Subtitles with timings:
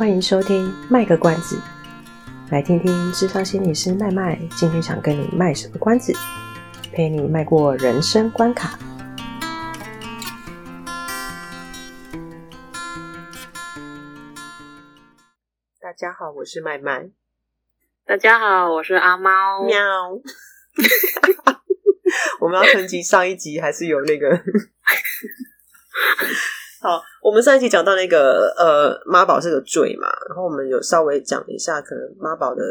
[0.00, 1.60] 欢迎收听卖个关子，
[2.50, 6.14] 来听听智商心理师麦麦今天想跟你卖什么关子，
[6.90, 8.78] 陪你迈过人生关卡。
[15.78, 17.10] 大家好，我是麦麦。
[18.06, 19.62] 大家好，我是阿猫。
[19.66, 19.84] 喵。
[22.40, 24.42] 我们要承继上一集，还是有那个？
[26.82, 32.64] 好，我们上一期讲到那个呃妈宝这个罪嘛，然后我们有稍微讲了一下，可能妈宝的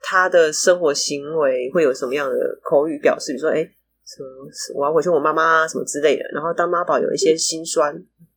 [0.00, 3.62] 他的生活行为会有什么样的口语表示，比如说哎
[4.04, 4.28] 什么
[4.74, 6.24] 我要回去我妈妈什么之类的。
[6.34, 7.94] 然后当妈宝有一些心酸，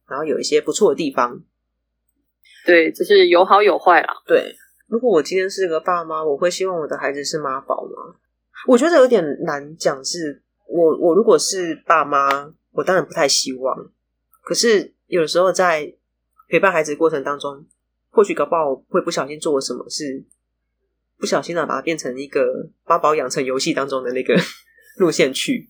[0.08, 1.38] 然后有一些不错的地方，
[2.66, 4.13] 对，就是有好有坏啦。
[4.25, 4.55] 对，
[4.88, 8.16] 如果我今天是个爸妈，我会希望我的孩子是妈宝吗？
[8.70, 13.91] 我觉得有点难讲，是我我如果是爸妈，我当然不太希望。
[14.45, 15.93] 可是有时候在
[16.48, 17.66] 陪伴孩子的过程当中，
[18.09, 20.23] 或许搞不好会不小心做了什么事，
[21.17, 24.36] 不小心的把它变成一个妈宝养成游戏当中的那个
[24.97, 25.69] 路线去。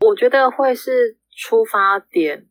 [0.00, 2.46] 我觉得会是出发点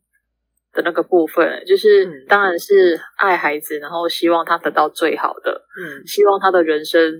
[0.72, 7.12] 的那个部分，就是当然是爱孩子，然后希望他得到最好的，嗯，希望他的人生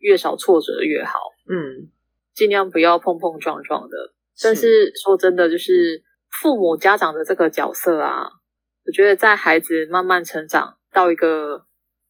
[0.00, 1.88] 越少挫折越好，嗯，
[2.34, 3.96] 尽量不要碰碰撞撞的。
[4.42, 6.02] 但是说真的，就是。
[6.40, 8.24] 父母家长的这个角色啊，
[8.90, 11.64] 我觉得在孩子慢慢成长到一个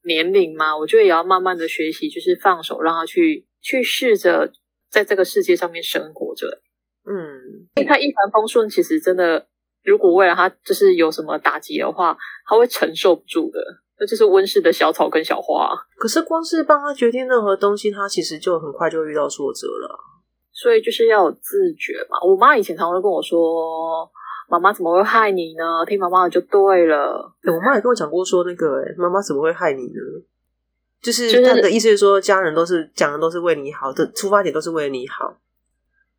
[0.04, 4.50] 年龄嘛，我觉得也要慢慢的学习，就是放手让他去去试着
[4.88, 6.62] 在这个世界上面生活着。
[7.04, 9.46] 嗯，因为他一帆风顺，其实真的，
[9.84, 13.60] 如果为了他就是有什么打击的话，他会承受不住的。
[13.98, 15.76] 那就是温室的小草跟小花。
[15.98, 19.98] 可是光是帮他决定任何东西，他其实就很快就遇到挫折了。
[20.50, 22.16] 所以就是要有自觉嘛。
[22.26, 24.10] 我妈以前常常会跟我说
[24.50, 25.86] ：“妈妈怎么会害你呢？
[25.86, 27.32] 听妈妈的就对了。
[27.44, 30.00] 欸”我妈也跟我讲过说那个、欸：“妈妈怎么会害你呢？”
[31.00, 35.38] 就是她的意思是说，家人都是讲的都是为你好的，出发点都是为了你好。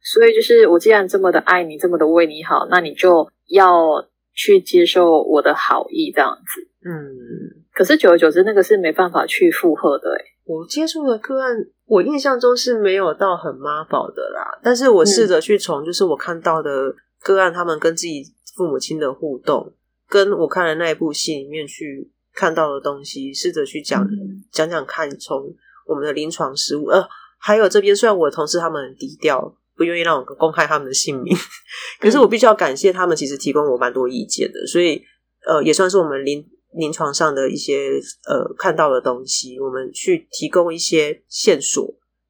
[0.01, 4.03] 所以就是我既然这么的爱你，这么的为你好，那你就要
[4.33, 6.67] 去接受我的好意，这样子。
[6.83, 7.61] 嗯。
[7.73, 10.17] 可是久而久之，那个是没办法去负荷的、欸。
[10.17, 11.55] 哎，我接触的个案。
[11.85, 18.23] 我印象中是没有到很妈宝的啦，但是我试着去从就是我看到的个案，他们跟自己
[18.55, 19.73] 父母亲的互动，
[20.07, 24.07] 跟我看的那一部戏里面去看到的东西，试着去讲
[24.51, 25.53] 讲讲看，从
[25.87, 27.03] 我们的临床实务，呃，
[27.37, 31.35] 还有这边虽然我的同事他们很低调，不愿意让我公开他们的姓名，
[31.99, 35.03] 可是我必须要感谢他们，其实提供我蛮多意见的，所以
[35.45, 36.45] 呃，也算是我们临。
[36.73, 41.85] 临床上的一些呃看到的东西，我们去提供一些线索。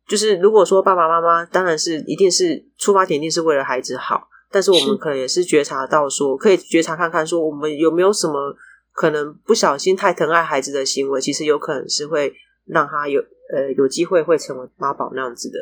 [0.07, 8.55] 就是如果说爸爸妈妈当然是一定是出发点一定是为了孩子好，但是我们可能也是觉察到说，可以觉察看看说，我们有没有什么
[8.91, 12.33] 可能不小心太疼爱孩子的行为，其实有可能是会
[12.65, 15.57] 让他有呃有机会会成为妈宝那样子的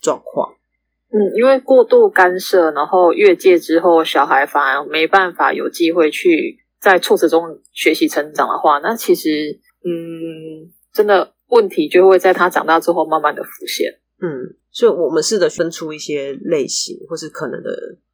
[0.00, 0.54] 状况。
[1.10, 6.58] 嗯，因为过度干涉，然后越界之后，小孩反而没办法有机会去。
[6.82, 14.00] 在挫折中学习成长的话，那其实，嗯，真的问题就会在他长大之后慢慢的浮现。
[14.20, 17.70] 嗯，所以我们试着分出一些类型或是可能的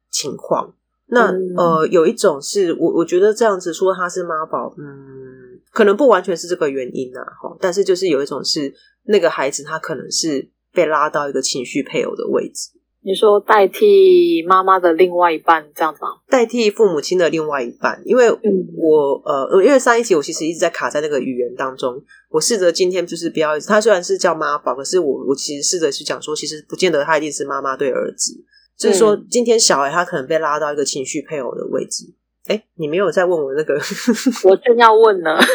[0.09, 0.73] 情况。
[1.07, 7.57] 那、嗯、呃，有一种是我我觉得这样子说他是妈宝，嗯，可能不完全是这个原因啊，哈。
[7.59, 8.73] 但是就是有一种是
[9.05, 12.69] 那个孩子他可能是被拉到一个情绪配偶的位置。
[13.01, 16.09] 你说代替妈妈的另外一半这样子吗？
[16.27, 21.99] 代替父母亲的另外一半，因为我呃，因为上一集我其实一直在卡在那个语言当中。
[22.29, 28.33] 我试着今天就是不要，他虽然是叫妈宝，可是我我其实试着去讲说，其实不见得他一定是妈妈对儿子，
[28.79, 32.05] 就是说今天小孩他可能被拉到一个情绪配偶的位置。
[32.47, 33.79] 哎，你没有在问我那个？
[34.49, 35.37] 我正要问呢。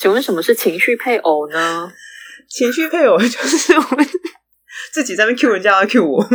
[0.00, 1.92] 请问什么是情绪配偶呢？
[2.48, 4.06] 情绪配偶就是我们。
[4.92, 6.26] 自己在那 Q 人家要 Q 我，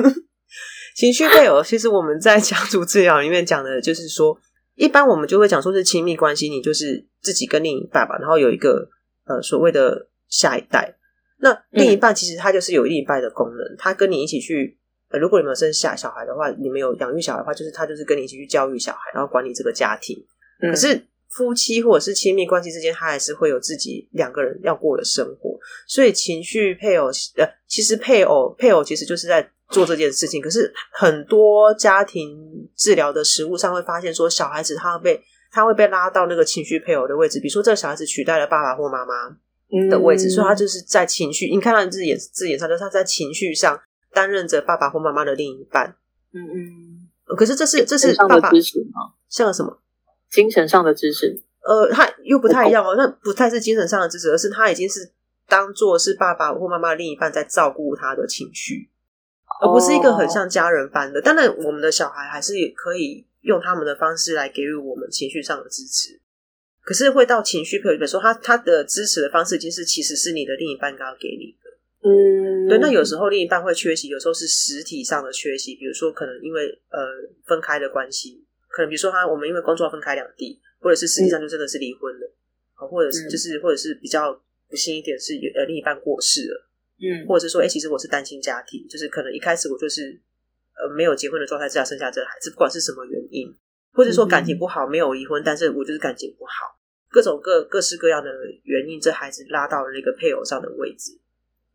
[0.96, 1.62] 情绪配偶。
[1.62, 4.40] 其实我们在家族治疗里面讲的，就是说，
[4.76, 8.90] 一般我们就会讲说是亲密关系，你就是自己跟另一半吧，然后有一个
[9.26, 10.96] 呃所谓的下一代。
[11.40, 14.78] 那另一半其实他就是有另一半的功能，他跟你一起去。
[15.10, 20.18] 呃，如果你们有生下小孩的话，你们有养育小孩的话，就是他就是跟你一起去教育小孩，然后管理这个家庭。
[20.60, 21.06] 可是。
[21.30, 30.42] 夫妻或者是亲密关系之间，他还是会有自己两个人要过的生活，所以情绪配偶呃，其实配偶配偶其实就是在做这件事情。
[30.42, 39.30] 可是很多家庭治疗的实务上会发现，说小孩子他会被他会被拉到那个情绪配偶的位置，比如说这个小孩子取代了爸爸或妈妈
[39.90, 43.80] 的位置，嗯、所以他就是在情绪，你看到字眼自眼上，就是他在情绪上
[44.14, 45.96] 担任着爸爸或妈妈的另一半。
[46.34, 49.14] 嗯嗯，可是这是这是爸爸支持吗？
[49.30, 49.80] 像什么？
[50.30, 55.10] 精神上的支持，呃，他又不太一样哦，那不太是精神上的支持，而是他已经是
[55.48, 58.90] 当做是爸爸或妈妈另一半在照顾他的情绪，
[59.62, 61.22] 而不是一个很像家人般的。
[61.22, 66.20] 当然，我们的小孩还是可以用他们的方式来给予我们情绪上的支持。
[66.88, 71.68] 可是会到情绪，比如说他他的支持的方式，已经是其实是你的另一半刚刚给你的。
[72.00, 72.78] 嗯，对。
[72.80, 76.98] 那有时候另一半会缺席，有时候是实体上的缺席，比如说可能因为呃
[77.46, 82.34] 分开的关系，可能比如说他我们因为工作要分开两地，或者是实际上就真的是离婚了，
[82.82, 84.32] 嗯、或者是就是或者是比较
[84.70, 86.70] 不幸一点是呃另一半过世了，
[87.04, 90.18] 嗯，或者是说哎、欸、其实我是单亲家庭，就是可能一开始我就是
[90.80, 93.54] 呃没有结婚的状态之下生下这个孩子，不管是什么原因，
[93.92, 96.77] 或者说感情不好没有离婚，但是我就是感情不好。
[97.10, 98.30] 各种各各式各样的
[98.64, 101.18] 原因，这孩子拉到了那个配偶上的位置。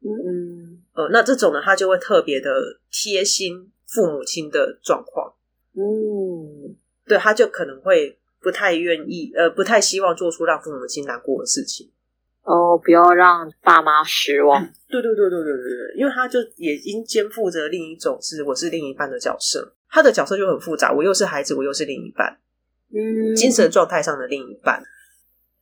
[0.04, 5.32] 嗯嗯，呃，那这种呢，他就会特别的贴心父母亲的状况。
[5.74, 6.74] 嗯，
[7.06, 11.88] 对，他就可能会不太愿意，呃，不太希望做出让父母亲难过的事情。
[12.42, 14.60] 哦，不要让爸妈失望。
[14.64, 14.74] 嗯。
[14.90, 20.92] 对对对对对对对，因为他就也已经肩负着另一种是我是另一半的角色，他的角色就很复杂。
[20.92, 22.36] 我又是孩子，我又是另一半。
[22.92, 24.82] 嗯，精神状态上的另一半。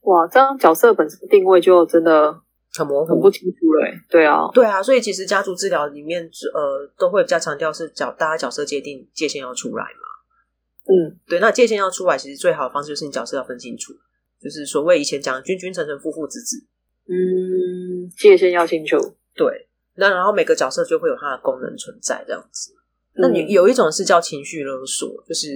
[0.03, 2.41] 哇，这样角色本身定位就真的
[2.73, 3.87] 很模糊、很不清楚了。
[4.09, 6.23] 对啊，对啊，所以其实家族治疗里面，
[6.55, 10.93] 呃，都会比较强调是角大家角色界定界限要出来嘛。
[10.93, 13.93] 嗯，对，那界限要出来，其实最好的方式就是你角色要分清楚，
[14.41, 16.67] 就是所谓以前讲的君君臣臣、父父子子。
[17.07, 18.97] 嗯，界限要清楚。
[19.35, 22.75] 对，那然后每个角色就会有它的功能存在，这样子。
[23.15, 25.49] 那你有一种是叫情绪勒索，就是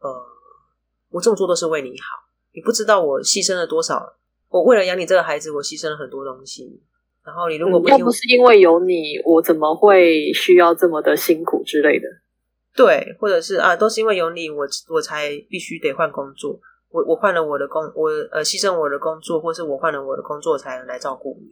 [0.00, 0.08] 呃，
[1.10, 2.27] 我这么做都是为你好。
[2.58, 4.16] 你不知道我牺牲了多少，
[4.48, 6.82] 我为了养你这个孩子，我牺牲了很多东西。
[7.24, 12.08] 然后你如果不不是因为有你，我怎么会需要这么的辛苦之类的？
[12.74, 16.58] 对，或者是啊，都是因为有你，我我才必须得换工作。
[16.90, 21.46] 我我换了我的工，我呃牺牲我的工作，或是我换了我的工作才能来照顾你。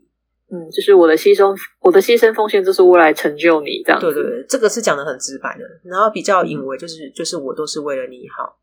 [0.51, 4.01] 嗯，就是我的牺牲，我的牺牲奉献，就是为了成就你这样。
[4.01, 5.65] 对对对，这个是讲的很直白的。
[5.85, 8.59] 然后比较隐为，就是就是我都是为了你好。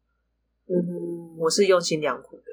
[0.68, 2.52] 嗯，我是用心良苦的，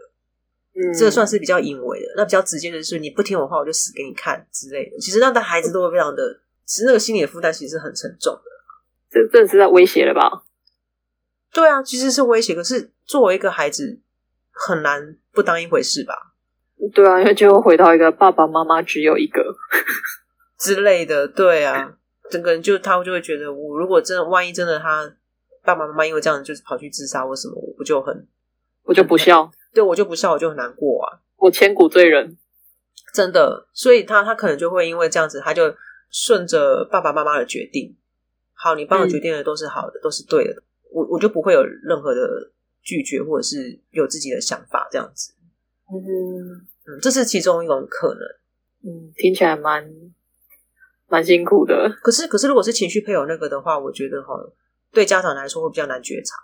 [0.81, 2.06] 嗯，这个算是比较隐微的。
[2.17, 4.99] 那比较直接的是，你不听我话，我就死给你看之类的。
[4.99, 8.43] 其实让的孩子都会非常的，其实那个心理的负担其实是很沉重的。
[9.11, 10.44] 这这是在威胁了吧？
[11.53, 12.55] 对啊，其实是威胁。
[12.55, 14.00] 可是作为一个孩子，
[14.53, 16.15] 很难不当一回事吧？
[16.94, 19.56] 对啊，因为就会回到一个爸爸妈妈只有一个
[20.59, 21.27] 之类的。
[21.27, 21.97] 对啊，
[22.31, 25.15] 整个人就他就会觉得，我如果真的万一真的他。
[25.62, 28.27] 爸爸妈妈因为这样就是跑去自杀或什么，我不就很，
[28.91, 32.37] 我就不笑，对我就不笑，我就很难过啊，我千古罪人，
[33.15, 35.73] 真的，所以他他可能就会因为这样子，他就
[36.11, 37.97] 顺着爸爸妈妈的决定，
[38.53, 40.61] 好，你帮我决定的都是好的，嗯、都是对的，
[40.91, 42.51] 我我就不会有任何的
[42.83, 45.33] 拒绝或者是有自己的想法这样子，
[45.93, 49.89] 嗯嗯，这是其中一种可能，嗯，听起来蛮
[51.07, 54.35] 蛮辛苦的，可是可是如果是情绪配偶那个的话，我觉得哈。
[54.93, 56.35] 对家长来说会比较难觉察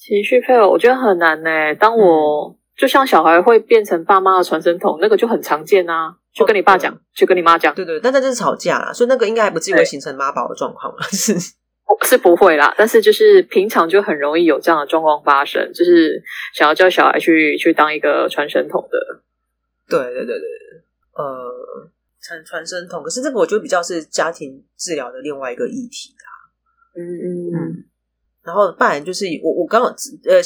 [0.00, 1.74] 情绪配偶，我觉得很难呢。
[1.74, 6.16] 当我、嗯、就像小孩会变成爸妈的传声筒，那个就很常见啊。
[6.32, 8.00] 就跟你爸讲，就跟你妈讲，对对。
[8.00, 11.34] 但那这是吵架啦，所以那个应该还不至于会形成妈宝的状况是
[12.06, 12.72] 是不会啦。
[12.78, 16.22] 但是就是平常就很容易有这样的状况发生，就是
[16.54, 19.22] 想要叫小孩去去当一个传声筒的。
[19.86, 20.48] 对对对对，
[21.14, 21.90] 呃，
[22.22, 23.02] 传传声筒。
[23.02, 26.30] 可是这个我觉得比较是家庭治疗的另外一个议题啦。
[26.96, 27.89] 嗯嗯嗯。
[28.42, 30.40] 然后，不然就是我我刚好呃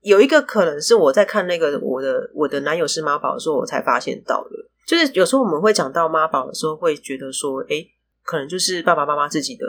[0.00, 4.50] 有一个可能是我在看那个我的我的男友是妈宝的时候，我才发现到的，
[4.86, 7.84] 就是有时候我们会讲到妈宝的时候，会觉得说，哎，
[8.24, 9.66] 可能就是爸爸妈妈自己的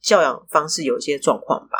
[0.00, 1.78] 教养方式有一些状况吧。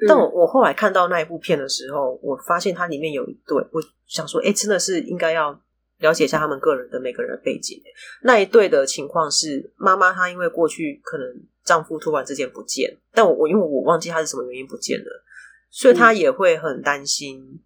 [0.00, 5.58] 嗯、但我我后来看到那一部片的时候，我发现它里面有一对，我想说，哎，真的是应该要
[5.98, 7.82] 了解一下他们个人的每个人的背景。
[8.22, 11.26] 那一对的情况是，妈妈她因为过去可能。
[11.66, 15.24] 丈夫突然之间不见，但我我因为我忘记他是什么原因不见了，
[15.68, 17.60] 所以她也会很担心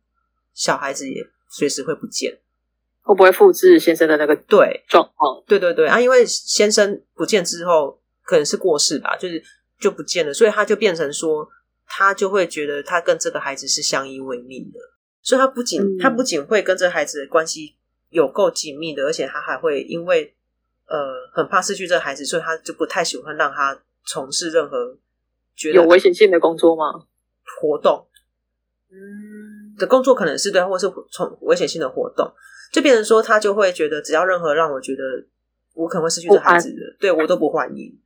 [0.54, 2.38] 小孩子也随时会不见，
[3.02, 5.44] 会不会复制先生的那个对状况？
[5.46, 9.42] 对对对啊，因为先生不见之后可能是过世吧，就是
[9.78, 11.46] 就不见了，所以他就变成说，
[11.86, 14.80] 他就会觉得他跟这个孩子是相依为命的，
[15.20, 17.74] 所以他不仅、嗯、他不仅会跟这个孩子的关系
[18.10, 20.34] 有够紧密的，而且他还会因为
[20.86, 23.80] 呃很怕失去这个孩子，所以他就不太喜欢让他。
[24.06, 24.96] 从事任何
[25.54, 27.04] 觉得有危险性的工作吗？
[27.60, 28.08] 活动，
[28.90, 32.32] 嗯，的工作可能是对，或是从危险性的活动，
[32.72, 35.02] 就变成说他就会觉得，只要任何让我觉得
[35.74, 38.00] 我可能会失去这孩子的，对我都不欢迎。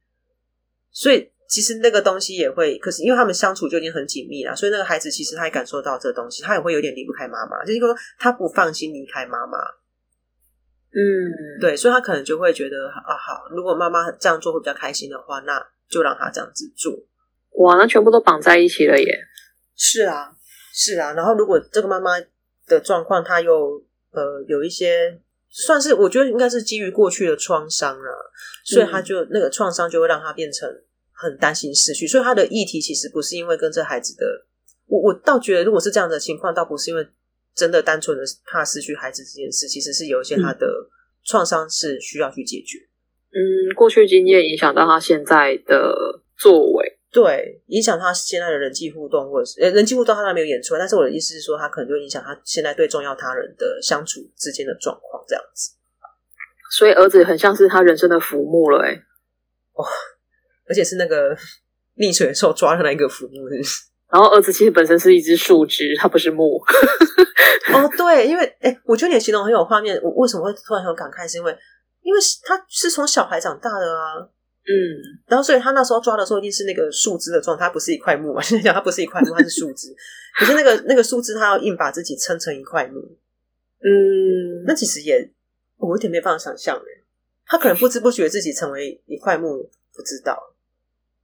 [0.90, 9.58] 所以其实那个东西也会，可是因为他们相处就已经很紧密了，所以那个孩子其实他也感受到这个东西，他也会有点离不开妈妈，就是说他不放心离开妈妈。
[10.96, 16.96] 嗯，对，所以他可能就会觉得啊，好，如果妈妈这样做会比较开心的话，那就让他这样子做。
[17.56, 19.26] 哇，那全部都绑在一起了耶！
[19.74, 20.36] 是啊，
[20.72, 21.12] 是啊。
[21.14, 22.12] 然后如果这个妈妈
[22.68, 23.82] 的状况，她又
[24.12, 28.30] 呃有一些，算是我觉得应该是基于过去的创伤了，
[28.64, 30.68] 所以他就、嗯、那个创伤就会让他变成
[31.12, 32.06] 很担心失去。
[32.06, 34.46] 所以他的议题其实不是因为跟这孩子的，
[34.86, 37.08] 我我倒觉得如果是这样的情况，倒不是因为。
[37.54, 40.66] 真的单纯的怕失去孩子这件事，其实是有一些他的
[41.24, 42.78] 创伤是需要去解决。
[43.30, 55.72] 嗯，过去经验影响到他现在的作为，对，影响他现在的人际互动，或者是呃人际互动他还没有演出来，但是我的意思是说，他可能就影响他现在对重要他人的相处之间的状况，这样子。
[56.70, 59.02] 所以儿子很像是他人生的浮木了，哎，
[59.74, 59.86] 哇，
[60.68, 61.36] 而且是那个
[61.98, 63.82] 溺水的时候抓的那个浮木，是是？
[64.14, 66.56] 然后儿子其实本身是一只树枝，它不是木。
[67.72, 70.00] 哦，对，因为哎，我觉得你的形容很有画面。
[70.04, 71.26] 我为什么会突然很有感慨？
[71.26, 71.50] 是因为，
[72.00, 74.20] 因为他是从小孩长大的啊。
[74.20, 74.70] 嗯，
[75.26, 78.40] 然后所以他那时候抓的时候一定是那个树枝的状态，它不是一块木嘛。
[78.40, 79.92] 现在讲它不是一块木，它是树枝。
[80.38, 83.00] 可是那个那个树枝，它要硬把自己撑成一块木。
[83.80, 85.28] 嗯，那其实也
[85.78, 87.02] 我有点没办法想象哎。
[87.44, 90.54] 他可能不知不觉自己成为一块木，不知道。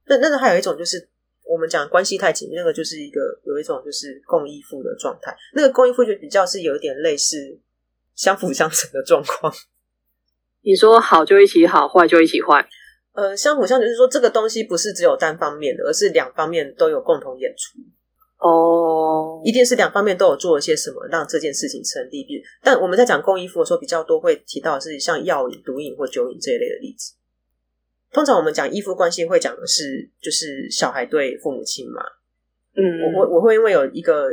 [0.07, 1.07] 那那个还有一种就是。
[1.45, 5.35] 我们讲关系太紧密，那个就是一个有一种就是共依附的状态。
[5.53, 7.59] 那个共依附就比较是有一点类似
[8.15, 9.53] 相辅相成的状况。
[10.63, 12.67] 你说好就一起好，坏就一起坏。
[13.13, 17.79] 呃，相辅相成就是说这个东西不是只有单方面的，而是两方面都有共同演出。
[18.37, 22.25] 哦，一定是两方面都有做了些什么让这件事情成立。
[22.63, 27.13] 但我们在讲共依附的时候，比较多会提到的是像药瘾、毒瘾或酒瘾这一类的例子。
[28.11, 32.01] 通常我们讲依附关系，会讲的是就是小孩对父母亲嘛。
[32.75, 34.29] 嗯，我会我会因为有一个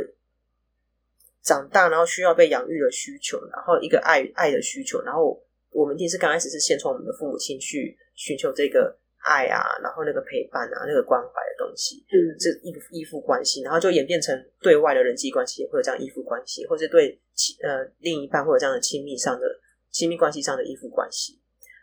[1.41, 12.05] 长大然后需要被养育的需求，然后一个爱爱的需求，然后我们一定是刚开始是先从我们的父母亲去寻求这个爱啊，然后那个陪伴啊，那个关怀的东西。
[12.11, 17.17] 嗯，这依依附关系，然后就演变成对外的人际关系也会有这样依附关系，或是对
[17.63, 19.47] 呃另一半会有这样的亲密上的
[19.89, 21.38] 亲密关系上的依附关系。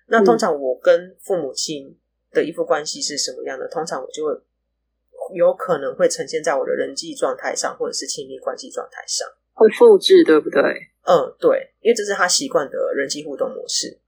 [0.09, 1.97] 那通常我跟父母亲
[2.33, 3.67] 的依附关系是什么样的？
[3.69, 4.33] 通常我就会
[5.35, 10.63] 有可能会呈现在我的人际状态上，或者是亲密关系状态上，会复制，对不对？
[11.03, 13.99] 嗯，对，因为这是他习惯的人际互动模式。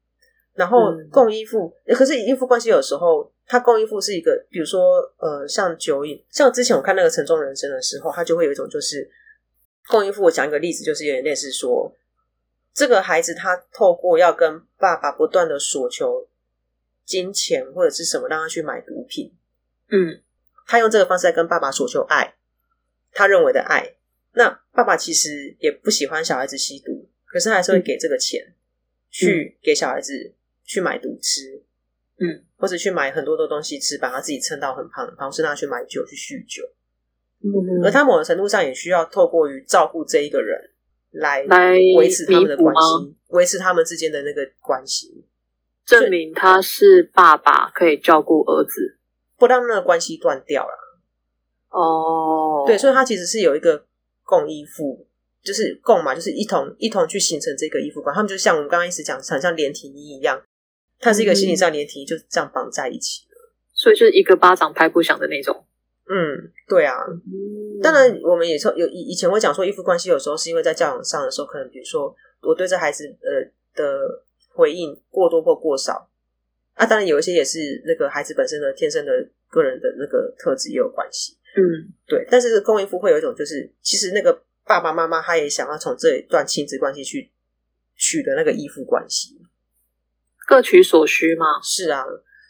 [0.55, 9.09] 然后共依附，嗯、可是依附关系有时候，他共依附是一个，比如说呃，像酒瘾，像之前我看那个《沉重人生》的时候，他就会有一种就是
[9.89, 10.23] 共依附。
[10.25, 11.93] 我讲一个例子，就是有点类似说。
[12.79, 16.29] 这个孩子他透过要跟爸爸不断的索求
[17.05, 19.35] 金钱或者是什么，让他去买毒品。
[19.91, 20.23] 嗯，
[20.65, 22.37] 他用这个方式在跟爸爸索求爱，
[23.11, 23.97] 他认为的爱。
[24.35, 28.55] 那爸爸其实也不喜欢小孩子吸毒，可是他还是会给这个钱、嗯、
[29.11, 30.33] 去给小孩子
[30.63, 31.61] 去买毒吃，
[32.21, 36.63] 嗯，或者去买很多的东西吃，把他自己撑到很胖，然后是让他去买酒去酗酒。
[37.43, 40.71] 嗯，而他某种程度上也需要透过于照顾这一个人。
[41.11, 45.25] 来来维持他们的关系，维持他们之间的那个关系，
[45.87, 48.99] 证明他是爸爸可以照顾儿子，
[49.37, 51.01] 不让那个关系断掉了。
[51.71, 53.85] 哦，对，所以他其实是有一个
[54.25, 55.07] 共依附，
[55.43, 58.17] 就是共嘛，就是一同一同去形成这个依附关系。
[58.17, 60.43] 他们就像我们刚刚一直讲，很像连体衣一样，
[60.99, 63.53] 它是一个心理上连体衣，就这样绑在一起了。
[63.73, 65.65] 所以就是一个巴掌拍不响的那种。
[66.11, 66.97] 嗯，对啊。
[67.83, 76.09] 当然，我们也说有以以前会讲说依附关系，有时候是因为在教养上的时候，可能比如说我对这孩子呃的回应过多或过少
[76.73, 76.87] 啊。
[76.87, 81.37] 当然有一些也是那个孩子本身的天生的个人的那个特质也有关系。
[81.57, 82.27] 嗯，对。
[82.31, 87.31] 但是共依附会有一种就是，其实那个爸爸妈妈他也想要从这一段亲子关系去
[87.97, 89.39] 取得那个依附关系，
[90.47, 91.61] 各取所需嘛。
[91.63, 92.03] 是啊，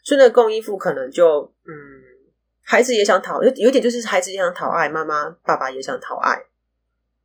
[0.05, 1.98] 所以那个共依附可能就嗯。
[2.71, 6.37] 孩子也想讨，有有点就是孩子也想讨爱，妈妈爸爸也想讨爱，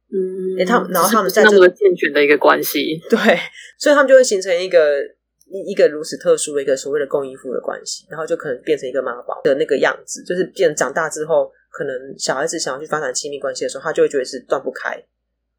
[0.09, 3.17] 嗯，欸、他们然后他们在这么健全的一个关系，对，
[3.77, 5.03] 所以他们就会形成一个
[5.47, 15.03] 一一个如此特殊的一个所谓的共依附的关系，然后就可能变成一个妈宝的那个样子，就是变长大之后，可能小孩子想要去发展亲密关系的时候，他就会觉得是断不开，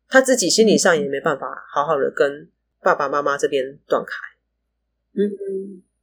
[0.08, 2.48] 他自己心理上也没办法好好的跟
[2.80, 4.14] 爸爸妈妈这边断开，
[5.12, 5.28] 嗯，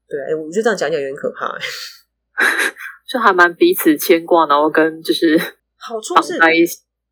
[0.07, 1.59] 对，哎、欸，我觉得这样讲讲有点可怕、欸。
[3.11, 5.37] 就还蛮彼此牵挂，然后跟就是
[5.75, 6.39] 好处是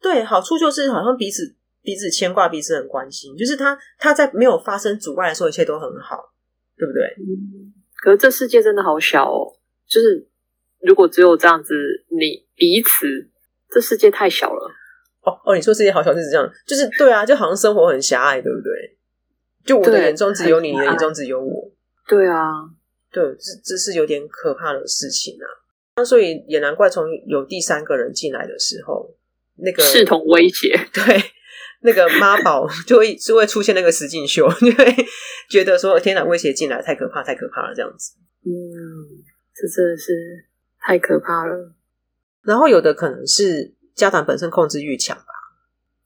[0.02, 1.44] 对，好处就是好像彼此
[1.82, 3.36] 彼此牵挂，彼此很关心。
[3.36, 6.18] 就是他他在没有发生阻碍的时候，一切都很好，
[6.78, 7.04] 对不对？
[7.18, 7.74] 嗯。
[7.98, 9.52] 可是这世界真的好小哦，
[9.86, 10.26] 就是
[10.80, 11.74] 如果只有这样子，
[12.08, 13.30] 你彼此，
[13.70, 14.72] 这世界太小了。
[15.24, 18.98] 哦哦，你说世界好小就是这样，就是对啊，就好像生活很狭隘，对不对？
[19.66, 21.70] 就我的眼中只有你，你的眼中只有我。
[22.08, 22.50] 对啊，
[23.12, 25.59] 对，这这是有点可怕的事情啊。
[26.00, 29.14] 那所以也难怪，从有第三个人进来的时候，
[29.58, 31.22] 那个视同威胁， 对，
[31.82, 34.96] 那个妈宝就会就会出现那个石进秀，就会
[35.50, 38.14] 觉得说天哪，威胁进来太可怕，太可怕了，这样子。
[38.46, 38.50] 嗯，
[39.54, 40.14] 这真的是
[40.80, 41.74] 太可怕了。
[42.44, 45.26] 然后有的可能是家长本身控制欲强吧，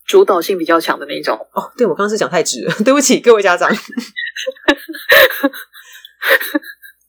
[0.07, 1.38] 主导性比较强的那种。
[1.53, 3.69] 哦，对，我刚刚是讲太直了，对不起各位家长。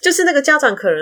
[0.01, 0.99] 就是那个家长可能，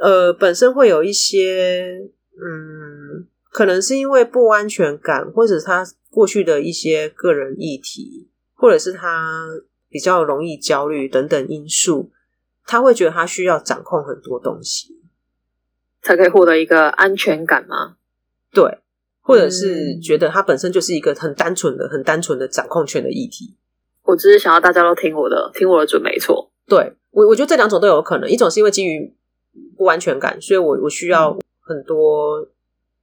[0.00, 9.46] 呃，本身会有一些，嗯，可能是因为不安全感，或者他过去的一些个人议题，或者是他
[9.88, 12.10] 比较容易焦虑等等因素，
[12.66, 15.00] 他会觉得他需要掌控很多东西，
[16.02, 17.96] 才可以获得一个安全感吗？
[18.52, 18.78] 对，
[19.22, 23.56] 或者是觉得他本身就是一个很单纯的、很单纯的掌控权的议题。
[24.02, 26.50] 我只是想要大家都听我的，听我的准没错。
[26.66, 28.30] 对，我，我觉得这两种都有可能。
[28.30, 29.12] 一种是因为基于
[29.76, 32.48] 不安全感，所以我我需要很多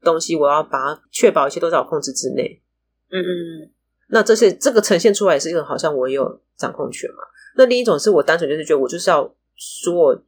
[0.02, 2.62] 东西，我要把它确保一切都在我控制之内。
[3.10, 3.72] 嗯嗯嗯。
[4.10, 7.24] 那这是这个呈现出来是一个好像我有掌控权嘛？
[7.56, 10.24] 那另一种是我单纯就是觉得我就是要说我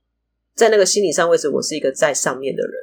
[0.53, 2.73] 在那个心理上位置，我是一个在上面的人。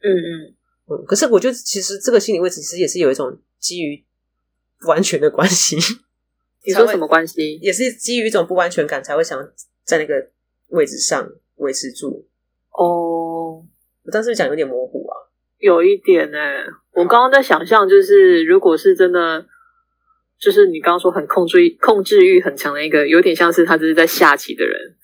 [0.00, 0.54] 嗯嗯
[0.88, 1.04] 嗯。
[1.06, 4.04] 可是我觉得其实这个心理位置其实也是有一种基于
[4.78, 5.76] 不安全的关系。
[6.64, 7.56] 你说什么关系？
[7.56, 9.38] 也是基于一种不安全感，才会想
[9.84, 10.28] 在那个
[10.68, 12.26] 位置上维持住。
[12.72, 13.64] 哦，
[14.04, 15.14] 我当时讲有点模糊啊，
[15.58, 16.66] 有一点呢、欸。
[16.92, 19.46] 我刚刚在想象，就是如果是真的，
[20.38, 24.94] 就是你刚刚说很控制欲、控制欲很强的一个，有点像是他就是在下棋的人，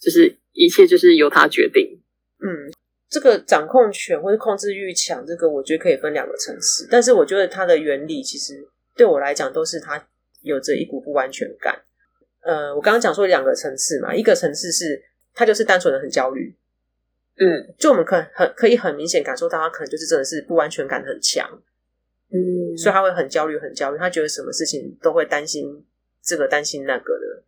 [0.00, 2.00] 就是一切就是由他决定。
[2.40, 2.72] 嗯，
[3.08, 8.66] 这个掌控权或者控制欲强，这个我觉得可以分两个层次，但是我觉得它的原理其实
[8.96, 10.06] 对我来讲都是他。
[10.42, 11.76] 有着一股不安全感，
[12.44, 15.02] 呃，我刚刚讲说两个层次嘛，一个层次是
[15.34, 16.54] 他就是单纯的很焦虑，
[17.38, 21.48] 嗯，就我们可很可以很明显感受到他可能就是真的是不安全感很强，
[22.30, 25.84] 嗯，所以他会很焦虑，很焦虑，他觉得什么事情都会担心
[26.22, 27.42] 这个担心那个的，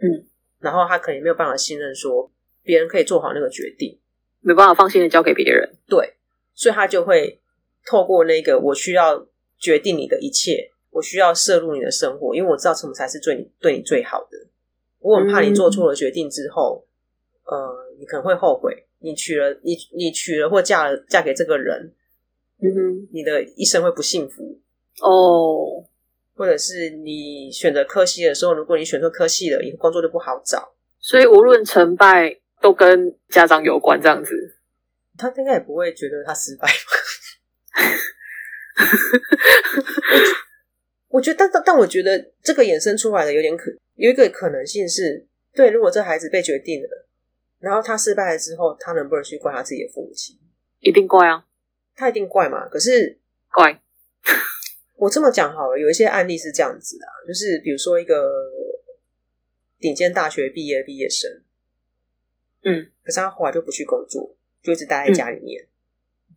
[0.00, 0.26] 嗯，
[0.60, 2.30] 然后他可能没有办法信任说
[2.62, 3.98] 别人可以做好那个决定，
[4.40, 6.14] 没办法放心的交给别人，对，
[6.54, 7.40] 所以他就会
[7.86, 9.26] 透过那个我需要
[9.58, 10.72] 决定你的一切。
[10.90, 14.38] 我需要摄入你的生活，因为我知道什么才是对你对你最好的。
[15.00, 16.82] 我很怕你做错了决定之后，
[17.44, 18.86] 嗯、呃，你可能会后悔。
[19.00, 21.92] 你娶了你你娶了或嫁了嫁给这个人，
[22.62, 24.60] 嗯哼，你的一生会不幸福
[25.00, 25.84] 哦。
[26.34, 30.72] 或者是你选择科系的时候，如果你选错科系了，以后工作就不好找。
[31.00, 34.54] 所以无论成败都跟家长有关，这样子，
[35.16, 36.74] 他应该也不会觉得他失败吧。
[41.08, 47.07] 我觉得，但但但我觉得这个衍生出来的有点可有一个可能性是，对，如果这孩子被决定了，
[47.58, 50.36] 然后他失败了之后，他能不能去怪他自己的父母亲？
[50.80, 51.44] 一定怪啊，
[51.94, 52.68] 他一定怪嘛。
[52.68, 53.18] 可是
[53.52, 53.80] 怪，
[54.96, 58.30] 我这么讲好了，有一些案例是这样子的，就是比如说一个
[59.78, 61.30] 顶尖大学毕业毕业生，
[62.62, 65.66] 嗯，可是他后来就不去工作，就一直待在家里面，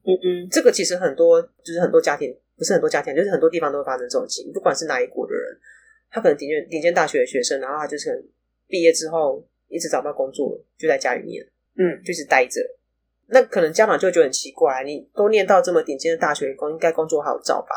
[0.03, 2.37] 嗯嗯，这个其实很多就是很多家庭。
[2.57, 4.53] 不是很多家庭，就是很多地方都会发生这种情况。
[4.53, 5.59] 不管是哪一国的人，
[6.11, 8.23] 他可能顶尖顶尖大学的学生，然后他就是
[8.67, 11.43] 毕业之后一直找不到工作，就在家里面，
[11.77, 12.61] 嗯，就一直待着。
[13.27, 17.75] 那可能家长就会觉得很奇怪，你都念到这么顶尖的大学，工应该工作好找吧？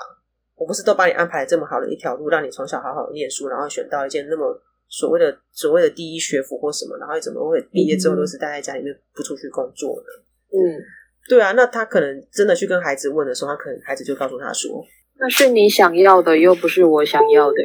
[0.57, 10.23] 我不是都帮你安排了这么好的一条路，让你从小好好念书，然后选到一件那么所谓的所谓的第一学府或什么，然后怎么会毕业之后都是待在家里面不出去工作呢？
[10.51, 10.83] 嗯。
[11.27, 14.85] 对啊，那他可能真的去跟孩子问的时候，他可能孩子就告诉他说
[15.17, 17.57] ：“那是你想要的，又不是我想要的。”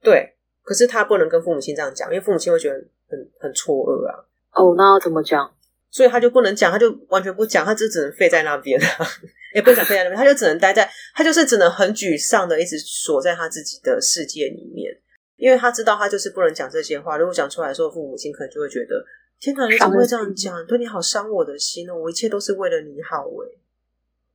[0.00, 4.24] 对，可是他不能跟父母亲这样讲，因为父母亲会觉得很很错愕啊。
[4.52, 5.48] 哦，那要怎么讲？
[5.90, 9.06] 所以他就不能讲，他就完全不讲，他就只能废在那边啊，
[9.54, 14.90] 也不想废在那边，他就只能待在，他就是只能很沮丧的一直锁在他自己的世界里面，
[15.36, 19.04] 因为他知道他就是不能讲这些话，如果讲出来的时候，父母亲可能就会觉得。
[19.40, 20.64] 天哪，你怎么会这样讲？
[20.66, 21.96] 对你好伤我的心哦！
[21.96, 23.58] 我一切都是为了你好诶。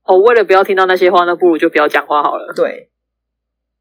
[0.04, 2.52] 哦，为了不要听到那些话，那不如就不要讲话好了。
[2.54, 2.90] 对。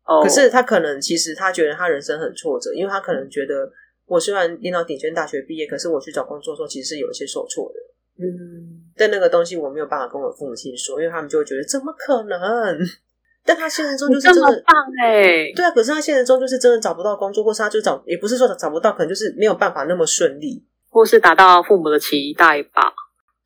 [0.05, 0.23] 哦。
[0.23, 3.69] 可是他可能其实他觉得他人生很挫折，因为他可能觉得
[4.07, 7.79] 我虽然念到顶尖大学毕业，可是我去找工作的时候其实是有一些受挫的。
[8.25, 8.83] 嗯。
[8.97, 12.39] 但那个东西我没有办法跟我父母亲说，因为他们就会觉得怎么可能？
[13.45, 15.53] 但他现实中就是真的这么棒哎。
[15.55, 20.65] 对啊，可是他现实中就是真的找不到工作，或是他就找也不是说找不到，可能就是没有办法那么顺利。
[20.89, 22.93] 或是达到父母的期待吧。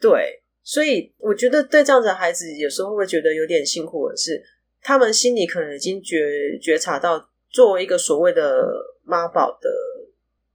[0.00, 4.40] 对，所以我觉得对这样子的孩子，有时候会觉得有点辛苦的是，
[4.80, 8.64] 他们心里可能已经觉觉察到，作为一个所谓的
[9.02, 9.68] 妈宝的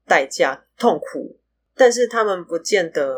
[0.08, 1.40] 代价痛苦，
[1.76, 3.18] 但是他们不见得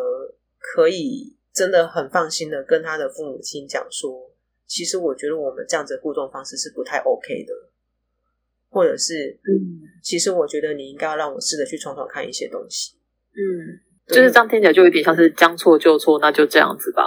[0.59, 4.31] 可以真的很放心的跟他的父母亲讲说，
[4.65, 7.53] 其实我觉得我们这样子的互动方式是不太 OK 的，
[8.69, 12.95] 或者是，嗯，其实我觉得你应该要让我试着去闯闯看一些东西，
[13.33, 13.83] 嗯。
[14.07, 17.03] 就是这样听起来就有点像是将错就错，那就这样子吧。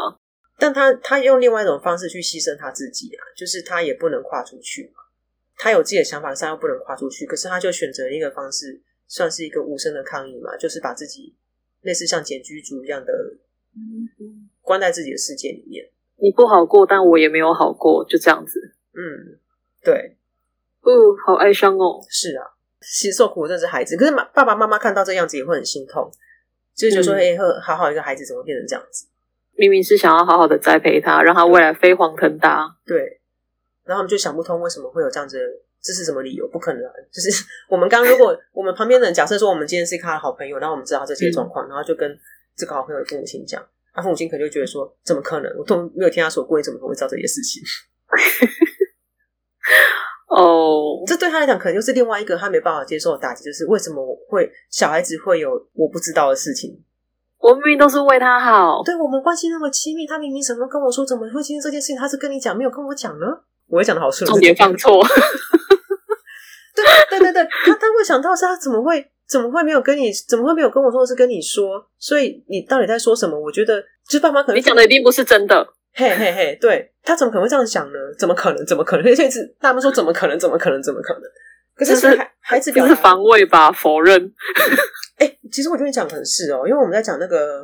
[0.59, 5.01] 但他他用另外一种方式去牺牲他自己啊，就是他也不能跨出去嘛。
[5.57, 7.25] 他有自己的想法，但又不能跨出去。
[7.25, 8.79] 可是他就选择一个方式，
[9.11, 11.35] 算是一个无声的抗议嘛，就是把自己
[11.81, 13.13] 类似像检居族一样的，
[14.63, 15.91] 关在自己的世界里面。
[16.19, 18.73] 你不好过，但我也没有好过，就这样子。
[18.95, 19.41] 嗯，
[19.83, 20.17] 对。
[20.83, 20.93] 哦，
[21.27, 22.01] 好哀伤哦。
[22.09, 22.47] 是啊，
[22.81, 26.09] 其实受苦的是孩子，可是妈爸爸妈妈看到这样子也会很心痛。
[26.75, 29.07] 所以就说：“哎、嗯，好好一个孩子，怎么变成这样子？
[29.57, 32.77] 明明是想要好好的栽培他，让他未来飞黄腾达。
[32.87, 33.21] 对，
[33.85, 36.47] 然后我们就想不通为什么会有这样子，这是什么理由？
[36.49, 36.93] 不可能、啊！
[37.11, 42.19] 就是 我们刚刚，如果我们旁边的人假设说，我们今天是他的好朋友，然后我们知道这些状况，嗯、然后就跟
[42.57, 43.65] 这个好朋友的父母亲讲，
[43.95, 45.51] 他父母亲可能就觉得说：怎么可能？
[45.57, 47.63] 我都没有听他说过，你怎么会知道这些事情？”
[50.29, 56.83] 哦，这对他来讲可能就是另外一个他没办法接受的打击，就是为什么我会小孩子会有我不知道的事情？
[57.39, 63.27] 我明明都是为他好，对我们关系那么亲密，他明明什么跟我说，怎么会今天这件事情他是跟你讲，没有跟我讲呢？
[63.67, 65.03] 我也讲的好顺，重点放错。
[67.09, 71.85] 对对对对，他他会想到是他怎么会怎么会没有跟你，怎么会没有跟我说是跟你说？
[71.99, 73.39] 所以你到底在说什么？
[73.39, 75.67] 我觉得就是爸妈可能你讲的一定不是真的。
[75.93, 77.99] 嘿嘿嘿，对，他怎么可能会这样想呢？
[78.17, 78.65] 怎么可能？
[78.65, 79.07] 怎么可能？
[79.07, 80.39] 而且是他们说怎么可能？
[80.39, 80.81] 怎么可能？
[80.83, 81.23] 怎么可能？
[81.75, 84.33] 可是孩是孩子表示防卫吧，否认。
[85.17, 87.63] 哎、欸，其实我觉得你讲的很是哦，因为我们在讲那个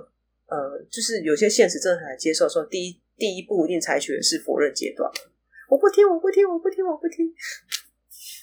[0.49, 0.57] 呃，
[0.91, 5.09] 就是有些现实真的很难接受，说第一第一步一定采取的是否认阶段。
[5.69, 7.33] 我不听，我不听，我不听，我不听。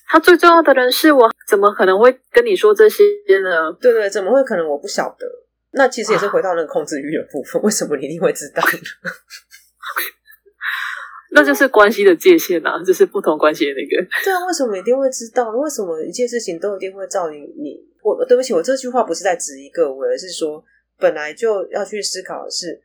[0.07, 3.03] 他最重要的人是我，怎么可能会跟你说这些
[3.43, 3.73] 呢？
[3.81, 4.67] 对对，怎么会可能？
[4.67, 5.27] 我不晓得。
[5.71, 7.59] 那其实也是回到那个控制欲的部分。
[7.63, 8.69] 为什么你一定会知道呢？
[11.31, 14.07] 那就是关系的界限啊，就是不同关系的那个。
[14.23, 15.49] 对啊，为什么一定会知道？
[15.49, 17.39] 为什么一件事情都一定会照你？
[17.39, 20.63] 你我对不起，我这句话不是在指一个我，而是说
[20.99, 22.83] 本来就要去思考的是，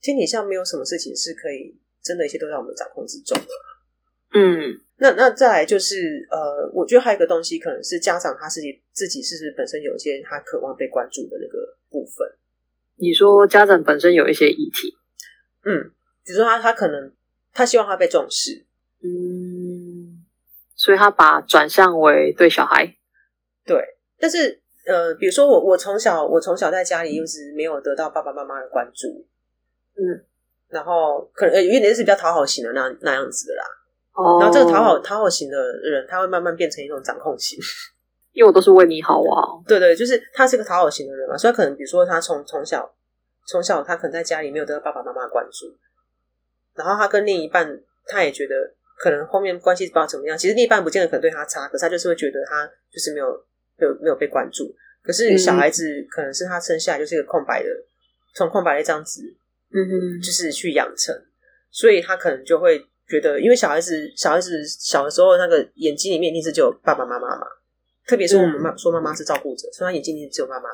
[0.00, 3.48] 天底下没有什么事情是可以真的，一切都在我们掌控之中的。
[4.34, 12.28] 嗯，那那再来就是呃，我觉得还有一个东西，可能是家长他自己自己是不是本身有一些他渴望被关注的那个部分。
[12.96, 14.96] 你说家长本身有一些议题，
[15.64, 15.90] 嗯，
[16.24, 17.12] 比如说他他可能。
[17.50, 18.64] 他希望他被重视，
[19.02, 20.24] 嗯，
[20.76, 22.94] 所以他把转向为对小孩，
[23.66, 23.82] 对。
[24.16, 29.26] 但是，呃，比如说我，我从小，我从小在家里又是没有得到爸爸妈妈的关注，
[29.96, 30.24] 嗯，
[30.68, 33.64] 然后可能呃，有点是比较讨好型的那那样子的啦。
[34.18, 37.56] 哦，然后这个讨好讨好型的人，他会慢慢变成一种掌控型，
[38.34, 39.62] 因为我都是为你好啊。
[39.66, 42.92] 对对，就是他是个讨好型的人嘛，所以可能比如说他从从小
[43.46, 45.76] 从小他可能在家里没有得到爸爸妈妈的关注。
[46.74, 48.54] 然后他跟另一半，他也觉得
[48.98, 50.36] 可能后面关系不知道怎么样。
[50.36, 53.26] 其实另一半不见得可能对他差，可是他就是会觉得他就是没有
[53.76, 54.74] 没有没有被关注。
[55.02, 57.68] 可是小孩子可能是他生下来就是一个空白的，
[58.34, 59.22] 从空白的一张纸，
[59.72, 61.14] 嗯哼，就是去养成，
[61.70, 67.46] 所以他可能就会觉得，因为小孩子小孩子小的时候那个眼睛里面一定是只有爸爸妈妈嘛，
[68.06, 70.68] 特别是我们妈说妈妈是照顾者，所以他眼睛里只有妈妈，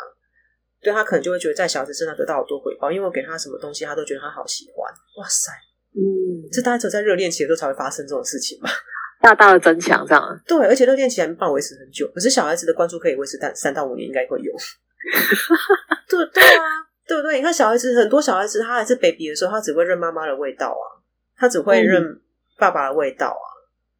[0.82, 4.92] 对他可能就会觉得在小孩子身上得到好多回报，因为我给他什么东西，他都觉得他好喜欢。
[5.16, 5.52] 哇塞！
[5.96, 8.68] 嗯，这大概只有在热恋期的时候才会发生这种事情吧？
[9.22, 10.42] 大大的增强这样。
[10.46, 14.52] 对，而且热恋期还没办法维持很久，可是小孩子的关注可以维持三三到五年，应该会有。
[16.08, 16.64] 对对啊，
[17.06, 17.36] 对不对？
[17.36, 20.86] 你看小孩子，很多小孩子他还是 baby 的时候，他只会认妈妈的味道啊，
[21.36, 22.20] 他只会认
[22.58, 23.46] 爸爸的味道啊，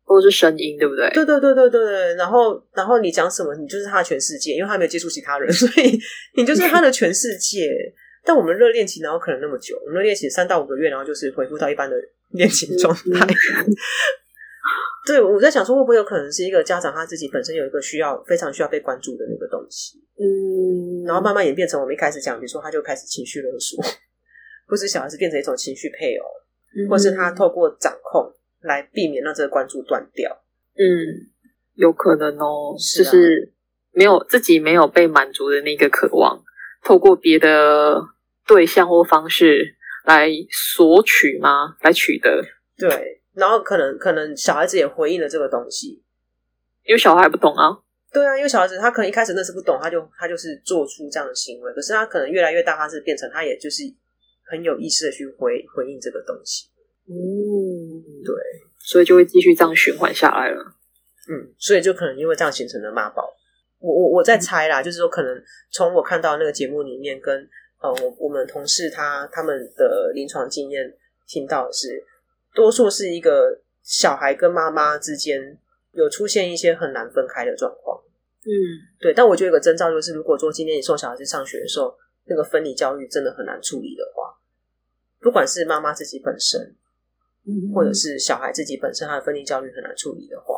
[0.05, 1.09] 或者是声音，对不对？
[1.11, 2.15] 对对对对对对。
[2.15, 5.99] 然后然后你讲什么，你就是他的全世界，因为他没有接触其他人， 所以
[6.37, 7.69] 你就是他的全世界。
[8.27, 11.97] 但我们热恋期然后可能那么久，我们热恋期三到五个月，然后就是恢复到一般的
[12.31, 13.03] 恋情状态。
[15.07, 19.99] 对，我在想说，会不会有可能是一个家长他自己本身有一个需要非常需要被关注的那个东西？
[20.19, 23.85] 嗯，然后慢慢演变成我们一开始讲，比如说他就开始情绪勒索，
[24.67, 26.25] 或是小孩子变成一种情绪配偶，
[26.79, 28.33] 嗯、或是他透过掌控
[28.65, 30.43] 来避免让这个关注断掉。
[30.75, 31.31] 嗯，
[31.75, 33.53] 有可能哦，是啊、就是
[33.93, 36.43] 没有自己没有被满足的那个渴望，
[36.83, 38.03] 透过别的。
[38.47, 39.75] 对象或方式
[40.05, 41.77] 来索取吗？
[41.81, 42.45] 来取得？
[42.77, 46.03] 对，然后可能可能小孩子也回应了这个东西，
[46.85, 47.73] 因为小孩还不懂啊。
[48.13, 51.73] 对啊，因为小孩子他可能一开始那是不懂，他就他就是做出这样的行为。
[51.73, 53.83] 可是他可能越来越大，他是变成他也就是
[54.43, 56.69] 很有意识的去回回应这个东西。
[57.07, 57.13] 嗯，
[58.25, 58.35] 对，
[58.79, 60.75] 所以就会继续这样循环下来了。
[61.29, 63.35] 嗯，所以就可能因为这样形成了妈宝。
[63.79, 67.49] 我我我在猜啦，嗯、就是说可能从我看到那个节目里面跟
[67.81, 70.95] 呃我我们同事他他们的临床经验
[71.27, 72.03] 听到的是，
[72.55, 75.59] 多数是一个小孩跟妈妈之间
[75.93, 78.01] 有出现一些很难分开的状况。
[78.47, 78.51] 嗯，
[79.01, 79.13] 对。
[79.13, 81.95] 但我觉得有个征兆就是，如果说今天你送小孩子上学的时候，
[82.27, 84.35] 那个分离焦虑真的很难处理的话，
[85.21, 86.75] 不管是妈妈自己本身，
[87.47, 90.57] 嗯，或者是小孩自己本身他的分离焦虑很难处理的话。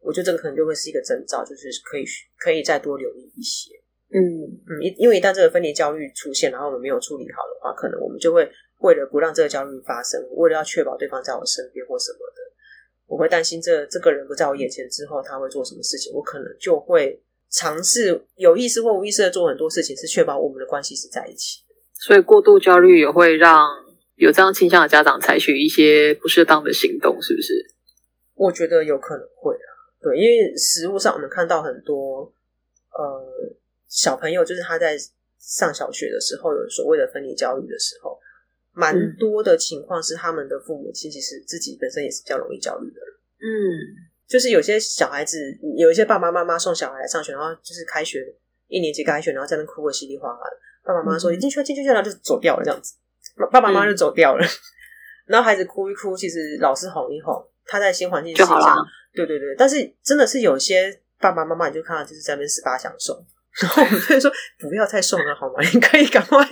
[0.00, 2.04] 我觉得这个可能就会是一个征兆，就是可以
[2.38, 3.72] 可以再多留意一些。
[4.14, 4.22] 嗯
[4.68, 8.48] 嗯，因因为一旦这个分离焦虑出现，然后我们没有处理好的话，可能我们就会
[8.78, 12.40] 为了不让这个焦虑发生，为了要确保对方在我身边或什么的，
[13.08, 21.74] 我会担心这这个人不在我眼前之后他会做什么事情，我可能就会尝试有意识或无意识的做很多事情，是确保我们的关系是在一起的。
[21.94, 23.66] 所以过度焦虑也会让
[24.16, 27.52] 有这样倾向的家长采取一些不适当的行动，是不是？
[28.34, 29.68] 我觉得有可能会啊。
[30.02, 32.32] 对，因为实物上我们看到很多
[32.92, 33.56] 呃
[33.88, 34.96] 小朋友，就是他在
[35.38, 38.18] 上小学的时候有所谓的分离焦虑的时候，
[38.72, 43.14] 蛮多的情况是他们的父母亲其实自己本身也是比较容易焦虑的人。
[43.38, 43.46] 嗯，
[44.26, 45.38] 就是有些小孩子，
[45.78, 48.34] 有一些爸爸妈妈送小孩来上学，然后就是开学
[48.68, 52.94] 一年级开学，然后在那哭个稀里哗啦的，爸爸妈妈说你进去了，进去了，然后就走掉了这样子，
[53.50, 54.48] 爸爸妈妈就走掉了，嗯、
[55.26, 57.34] 然后孩子哭一哭，其实老师哄一哄，
[57.66, 58.84] 他在新环境就好了。
[59.14, 63.16] 对对对，但是真的是有些爸爸妈妈，你就看到就是在那边十八想送，
[63.62, 65.54] 然后我们就说不要再送了好吗？
[65.72, 66.46] 你可以赶快，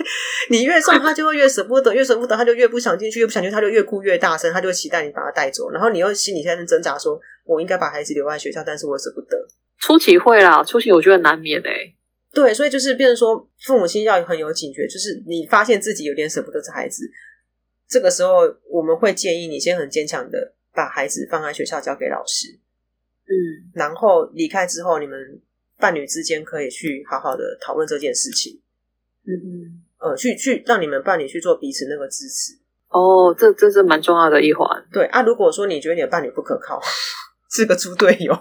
[0.49, 9.37] 你越送他就会越舍不得，越舍不得他就越不想进去，越不想进去他就越哭越大声，他就会期待你把他带走，然后你又心里在那挣扎说，我应该把孩子留在学校，但是我舍不得。
[9.79, 11.95] 初期会啦，初期我觉得难免哎、欸。
[12.35, 17.09] 对，所以就是变成说父母亲要很有警觉，就是你发现自己有点舍不得这孩子，
[17.87, 20.51] 这个时候我们会建议你先很坚强的。
[20.77, 22.49] 把孩子放在学校交给老师，
[23.29, 25.39] 嗯，然后离开之后，你们
[25.77, 28.59] 伴侣之间可以去好好的讨论这件事情，
[29.23, 32.59] 嗯嗯，呃，去去让你们伴侣去做彼此那个支持。
[32.89, 34.67] 哦，这这是蛮重要的一环。
[34.91, 36.77] 对啊，如果说你觉得你的伴侣不可靠，
[37.55, 38.33] 是个猪队友，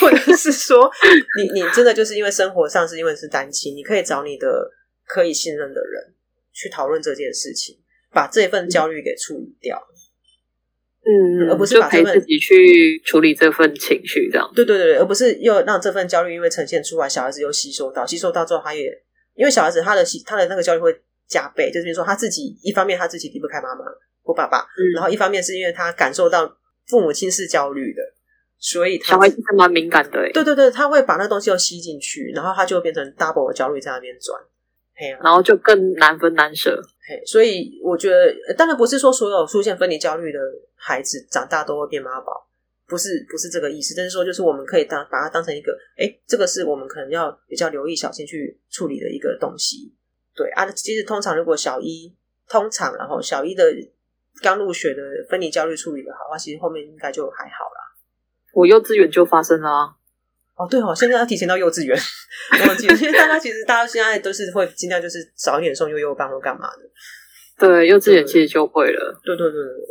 [0.00, 0.90] 或者是说
[1.38, 4.70] 你你真的就是因为生活上是因为是单亲，你可以找你的
[5.06, 6.14] 可以信任的人
[6.52, 7.78] 去讨论这件事情，
[8.10, 9.80] 把这份焦虑给处理掉。
[11.04, 14.50] 嗯，而不是把就陪自己去处理这份情绪，这样。
[14.54, 18.90] 对对对，而不是又让这份焦虑因为呈现出来，小孩子又吸收到，吸收到之后，他也
[19.34, 20.94] 因为小孩子他的他的那个焦虑会
[21.26, 23.84] 加倍，就是说他自己一方面他自己离不开妈妈
[24.22, 28.02] 或爸爸，嗯，然后一方面是因为他感受到父母亲是焦虑的，
[28.58, 34.40] 所以他小孩子是蛮敏感的，对对对，他会把那东西又吸进去，然后他就会变成 double 的焦虑在那边转。
[34.96, 36.82] 嘿然后就更难分难舍。
[37.06, 40.40] 嘿，所以我觉得，当然不是说所有出现分离焦虑的
[40.74, 42.48] 孩子长大都会变妈宝，
[42.88, 43.94] 不是不是这个意思。
[43.96, 49.94] 但是说，就是我们可以当把它当成一个，哎，这个是我们可能要比较留意、小心去处理的一个东西。
[50.34, 52.12] 对啊，其实通常如果小一
[52.48, 53.64] 通常，然后小一的
[54.42, 57.87] 刚入学的分离焦虑处理的好的话，其实后面应该就还好啦。
[58.58, 59.94] 我幼稚园就发生了啊。
[60.56, 61.96] 哦，对哦，现在要提前到幼稚园，
[62.66, 66.82] 忘记了， 因为大家其实大家现在都是会尽量就是早一点送幼幼班或干嘛的。
[67.56, 69.20] 对，幼稚园其实就会了。
[69.24, 69.84] 对对对对对，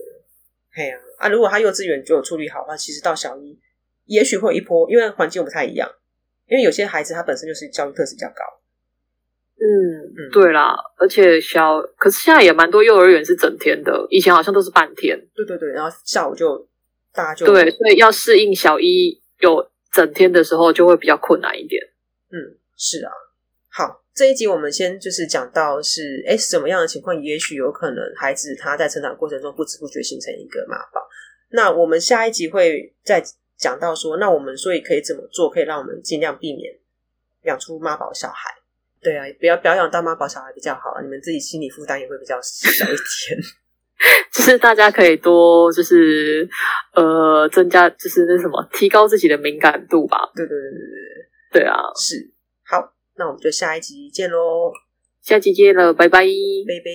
[0.74, 1.30] 嘿呀啊，啊！
[1.30, 3.58] 如果他幼稚园就有处理好的话，其实到小一
[4.06, 5.90] 也许会有一波，因为环境不太一样。
[6.48, 8.44] 因为有些孩子他本身就是教育特质比较高。
[9.60, 9.64] 嗯
[10.04, 15.18] 嗯，对啦，而且小可是现在也蛮多幼儿园是整天的，以前好像都是半天。
[15.34, 16.67] 对对对，然后下午就
[17.18, 19.68] 大家就对，所以要适应小一有。
[19.90, 21.82] 整天的时候就会比较困难一点。
[22.30, 23.12] 嗯，是啊。
[23.70, 31.08] 好，这一集我们先就是讲到是，哎，什么样的情况，也许有可能孩子他在成长过程中不知不觉形成一个妈宝。
[31.50, 33.24] 那我们下一集会再
[33.58, 36.78] 讲到说，那我们所以可以怎么做，可以让我们尽量避免
[37.46, 38.54] 养出妈宝小孩。
[39.02, 43.40] 对啊，不要不要养当妈宝小孩比较好，你们自己心理负担也会比较小一点。
[44.32, 46.48] 就是大家可以多，就是
[46.94, 50.18] 呃，增加，就是那什么，提高自己的敏感度吧。
[50.36, 50.80] 对对对对
[51.52, 52.32] 对，对啊，是。
[52.66, 54.72] 好，那我们就下一集见喽，
[55.22, 56.26] 下期见了，拜拜，拜
[56.86, 56.92] 拜。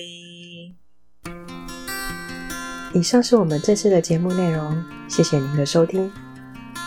[2.93, 6.11] 以上是我们这次的节目内容，谢谢您的收听。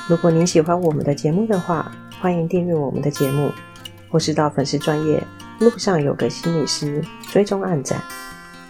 [0.08, 3.50] 如果您喜欢我们的节目的话，欢迎订阅我们的节目，
[4.08, 5.20] 或是到粉丝专业
[5.58, 7.02] 路上有个心理师
[7.32, 8.00] 追踪暗赞。